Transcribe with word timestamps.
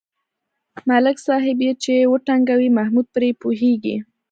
ملک 0.89 1.17
صاحب 1.27 1.57
یې 1.65 1.71
چې 1.83 1.93
و 2.09 2.13
ټنگوي 2.27 2.69
محمود 2.77 3.07
پرې 3.15 3.29
پوهېږي. 3.41 3.95